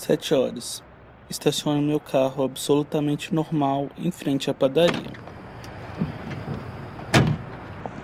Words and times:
Sete 0.00 0.32
horas. 0.32 0.82
Estaciono 1.28 1.82
meu 1.82 2.00
carro 2.00 2.42
absolutamente 2.42 3.34
normal 3.34 3.90
em 3.98 4.10
frente 4.10 4.48
à 4.48 4.54
padaria. 4.54 5.12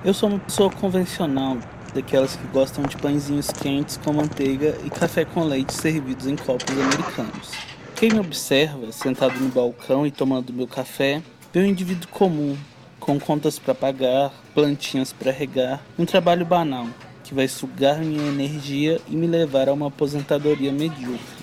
Eu 0.05 0.13
sou 0.13 0.29
uma 0.29 0.39
pessoa 0.39 0.71
convencional, 0.71 1.57
daquelas 1.95 2.37
que 2.37 2.47
gostam 2.49 2.85
de 2.85 2.99
pãezinhos 2.99 3.51
quentes 3.51 3.97
com 3.97 4.13
manteiga 4.13 4.77
e 4.85 4.91
café 4.91 5.25
com 5.25 5.43
leite 5.43 5.73
servidos 5.73 6.27
em 6.27 6.37
copos 6.37 6.71
americanos. 6.71 7.53
Quem 7.95 8.11
me 8.11 8.21
observa, 8.21 8.93
sentado 8.93 9.41
no 9.41 9.49
balcão 9.49 10.07
e 10.07 10.11
tomando 10.11 10.53
meu 10.53 10.69
café, 10.69 11.23
vê 11.51 11.61
um 11.61 11.65
indivíduo 11.65 12.09
comum, 12.09 12.59
com 13.01 13.19
contas 13.19 13.59
para 13.59 13.75
pagar, 13.75 14.35
plantinhas 14.55 15.15
para 15.15 15.33
regar, 15.33 15.83
um 15.99 16.05
trabalho 16.05 16.45
banal 16.45 16.89
que 17.25 17.33
vai 17.33 17.49
sugar 17.49 18.01
minha 18.01 18.29
energia 18.29 19.01
e 19.09 19.17
me 19.17 19.27
levar 19.27 19.71
a 19.71 19.73
uma 19.73 19.89
aposentadoria 19.89 20.71
medíocre. 20.71 21.36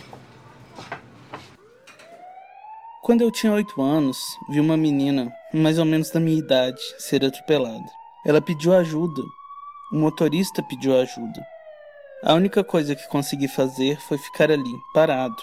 Quando 3.04 3.20
eu 3.20 3.30
tinha 3.30 3.52
oito 3.52 3.82
anos, 3.82 4.40
vi 4.48 4.62
uma 4.62 4.78
menina, 4.78 5.30
mais 5.54 5.78
ou 5.78 5.84
menos 5.84 6.10
da 6.10 6.22
minha 6.22 6.40
idade, 6.40 6.80
ser 6.98 7.26
atropelada. 7.26 7.84
Ela 8.26 8.40
pediu 8.40 8.74
ajuda. 8.74 9.22
O 9.92 9.98
motorista 9.98 10.64
pediu 10.64 10.98
ajuda. 10.98 11.46
A 12.24 12.34
única 12.34 12.64
coisa 12.64 12.96
que 12.96 13.06
consegui 13.10 13.50
fazer 13.50 14.00
foi 14.08 14.18
ficar 14.18 14.50
ali, 14.50 14.74
parado, 14.94 15.36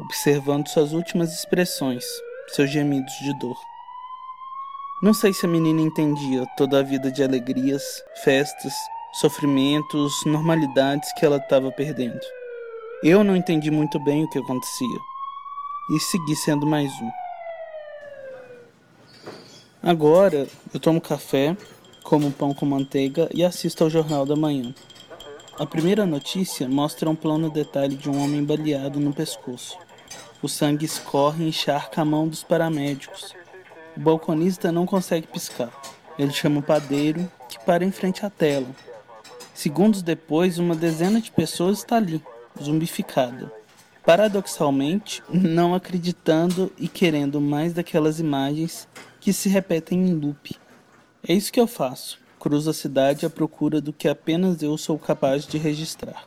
observando 0.00 0.68
suas 0.68 0.92
últimas 0.92 1.32
expressões, 1.32 2.04
seus 2.48 2.68
gemidos 2.68 3.14
de 3.22 3.32
dor. 3.38 3.56
Não 5.02 5.14
sei 5.14 5.32
se 5.32 5.46
a 5.46 5.48
menina 5.48 5.80
entendia 5.80 6.44
toda 6.58 6.80
a 6.80 6.82
vida 6.82 7.10
de 7.10 7.24
alegrias, 7.24 7.82
festas, 8.22 8.74
sofrimentos, 9.14 10.12
normalidades 10.26 11.10
que 11.14 11.24
ela 11.24 11.38
estava 11.38 11.72
perdendo. 11.72 12.20
Eu 13.02 13.24
não 13.24 13.34
entendi 13.34 13.70
muito 13.70 13.98
bem 13.98 14.24
o 14.24 14.28
que 14.28 14.38
acontecia 14.38 15.15
e 15.88 16.00
segui 16.00 16.34
sendo 16.34 16.66
mais 16.66 16.90
um. 17.00 17.10
Agora 19.80 20.48
eu 20.74 20.80
tomo 20.80 21.00
café, 21.00 21.56
como 22.02 22.32
pão 22.32 22.52
com 22.52 22.66
manteiga 22.66 23.28
e 23.32 23.44
assisto 23.44 23.84
ao 23.84 23.90
Jornal 23.90 24.26
da 24.26 24.34
Manhã. 24.34 24.74
A 25.58 25.64
primeira 25.64 26.04
notícia 26.04 26.68
mostra 26.68 27.08
um 27.08 27.14
plano 27.14 27.50
detalhe 27.50 27.94
de 27.94 28.10
um 28.10 28.20
homem 28.22 28.42
baleado 28.44 28.98
no 28.98 29.12
pescoço. 29.12 29.78
O 30.42 30.48
sangue 30.48 30.84
escorre 30.84 31.44
e 31.44 31.48
encharca 31.48 32.02
a 32.02 32.04
mão 32.04 32.26
dos 32.26 32.42
paramédicos. 32.42 33.32
O 33.96 34.00
balconista 34.00 34.72
não 34.72 34.86
consegue 34.86 35.28
piscar. 35.28 35.70
Ele 36.18 36.32
chama 36.32 36.60
o 36.60 36.62
padeiro, 36.62 37.30
que 37.48 37.58
para 37.60 37.84
em 37.84 37.92
frente 37.92 38.26
à 38.26 38.30
tela. 38.30 38.68
Segundos 39.54 40.02
depois, 40.02 40.58
uma 40.58 40.74
dezena 40.74 41.20
de 41.20 41.30
pessoas 41.30 41.78
está 41.78 41.96
ali, 41.96 42.20
zumbificada 42.60 43.65
paradoxalmente, 44.06 45.20
não 45.28 45.74
acreditando 45.74 46.72
e 46.78 46.86
querendo 46.86 47.40
mais 47.40 47.72
daquelas 47.72 48.20
imagens 48.20 48.86
que 49.20 49.32
se 49.32 49.48
repetem 49.48 50.08
em 50.08 50.14
loop. 50.14 50.54
É 51.26 51.34
isso 51.34 51.52
que 51.52 51.58
eu 51.58 51.66
faço. 51.66 52.20
Cruzo 52.38 52.70
a 52.70 52.72
cidade 52.72 53.26
à 53.26 53.30
procura 53.30 53.80
do 53.80 53.92
que 53.92 54.06
apenas 54.06 54.62
eu 54.62 54.78
sou 54.78 54.96
capaz 54.96 55.44
de 55.44 55.58
registrar. 55.58 56.24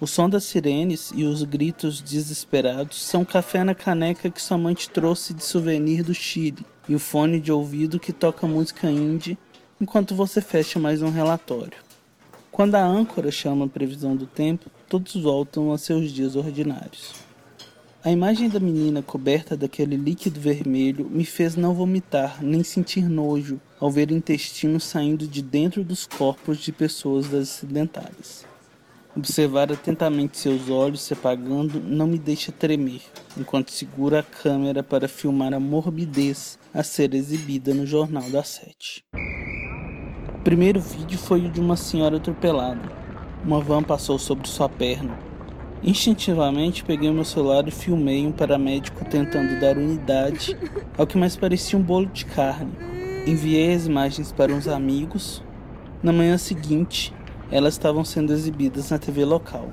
O 0.00 0.06
som 0.08 0.28
das 0.28 0.42
sirenes 0.42 1.12
e 1.14 1.22
os 1.22 1.44
gritos 1.44 2.02
desesperados 2.02 3.00
são 3.04 3.24
café 3.24 3.62
na 3.62 3.76
caneca 3.76 4.28
que 4.28 4.42
sua 4.42 4.58
mãe 4.58 4.74
te 4.74 4.90
trouxe 4.90 5.32
de 5.32 5.44
souvenir 5.44 6.02
do 6.02 6.12
Chile 6.12 6.66
e 6.88 6.94
o 6.96 6.98
fone 6.98 7.38
de 7.38 7.52
ouvido 7.52 8.00
que 8.00 8.12
toca 8.12 8.48
música 8.48 8.90
indie 8.90 9.38
enquanto 9.80 10.16
você 10.16 10.40
fecha 10.40 10.80
mais 10.80 11.02
um 11.02 11.10
relatório. 11.10 11.78
Quando 12.54 12.76
a 12.76 12.86
âncora 12.86 13.32
chama 13.32 13.64
a 13.64 13.68
previsão 13.68 14.14
do 14.14 14.26
tempo, 14.26 14.70
todos 14.88 15.16
voltam 15.16 15.72
a 15.72 15.76
seus 15.76 16.12
dias 16.12 16.36
ordinários. 16.36 17.12
A 18.04 18.12
imagem 18.12 18.48
da 18.48 18.60
menina 18.60 19.02
coberta 19.02 19.56
daquele 19.56 19.96
líquido 19.96 20.38
vermelho 20.38 21.10
me 21.10 21.24
fez 21.24 21.56
não 21.56 21.74
vomitar 21.74 22.40
nem 22.40 22.62
sentir 22.62 23.08
nojo 23.08 23.60
ao 23.80 23.90
ver 23.90 24.12
intestino 24.12 24.78
saindo 24.78 25.26
de 25.26 25.42
dentro 25.42 25.82
dos 25.82 26.06
corpos 26.06 26.58
de 26.58 26.70
pessoas 26.70 27.34
acidentadas. 27.34 28.46
Observar 29.16 29.72
atentamente 29.72 30.38
seus 30.38 30.70
olhos 30.70 31.02
se 31.02 31.12
apagando 31.12 31.80
não 31.80 32.06
me 32.06 32.20
deixa 32.20 32.52
tremer, 32.52 33.02
enquanto 33.36 33.72
seguro 33.72 34.16
a 34.16 34.22
câmera 34.22 34.80
para 34.80 35.08
filmar 35.08 35.52
a 35.52 35.58
morbidez 35.58 36.56
a 36.72 36.84
ser 36.84 37.14
exibida 37.14 37.74
no 37.74 37.84
Jornal 37.84 38.30
da 38.30 38.44
Sete 38.44 39.04
primeiro 40.44 40.78
vídeo 40.78 41.18
foi 41.18 41.46
o 41.46 41.48
de 41.48 41.58
uma 41.58 41.74
senhora 41.74 42.18
atropelada. 42.18 42.82
Uma 43.42 43.62
van 43.62 43.82
passou 43.82 44.18
sobre 44.18 44.46
sua 44.46 44.68
perna. 44.68 45.18
Instintivamente 45.82 46.84
peguei 46.84 47.10
meu 47.10 47.24
celular 47.24 47.66
e 47.66 47.70
filmei 47.70 48.26
um 48.26 48.32
paramédico 48.32 49.06
tentando 49.06 49.58
dar 49.58 49.78
unidade 49.78 50.54
ao 50.98 51.06
que 51.06 51.16
mais 51.16 51.34
parecia 51.34 51.78
um 51.78 51.82
bolo 51.82 52.06
de 52.06 52.26
carne. 52.26 52.72
Enviei 53.26 53.74
as 53.74 53.86
imagens 53.86 54.32
para 54.32 54.52
uns 54.52 54.68
amigos. 54.68 55.42
Na 56.02 56.12
manhã 56.12 56.36
seguinte, 56.36 57.14
elas 57.50 57.72
estavam 57.72 58.04
sendo 58.04 58.30
exibidas 58.34 58.90
na 58.90 58.98
TV 58.98 59.24
local. 59.24 59.70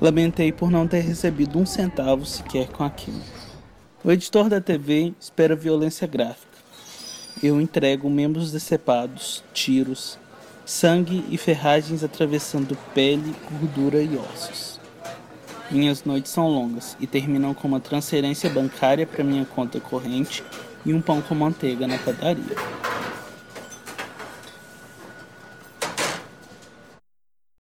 Lamentei 0.00 0.50
por 0.50 0.70
não 0.70 0.88
ter 0.88 1.00
recebido 1.00 1.58
um 1.58 1.66
centavo 1.66 2.24
sequer 2.24 2.68
com 2.68 2.84
aquilo. 2.84 3.20
O 4.02 4.10
editor 4.10 4.48
da 4.48 4.62
TV 4.62 5.12
espera 5.20 5.54
violência 5.54 6.06
gráfica 6.06 6.55
eu 7.42 7.60
entrego 7.60 8.08
membros 8.08 8.52
decepados, 8.52 9.44
tiros, 9.52 10.18
sangue 10.64 11.24
e 11.30 11.36
ferragens 11.36 12.02
atravessando 12.02 12.76
pele, 12.94 13.34
gordura 13.50 14.02
e 14.02 14.16
ossos. 14.16 14.80
Minhas 15.70 16.04
noites 16.04 16.32
são 16.32 16.48
longas 16.48 16.96
e 17.00 17.06
terminam 17.06 17.52
com 17.52 17.68
uma 17.68 17.80
transferência 17.80 18.48
bancária 18.48 19.06
para 19.06 19.24
minha 19.24 19.44
conta 19.44 19.80
corrente 19.80 20.42
e 20.84 20.94
um 20.94 21.00
pão 21.00 21.20
com 21.20 21.34
manteiga 21.34 21.86
na 21.86 21.98
padaria. 21.98 22.56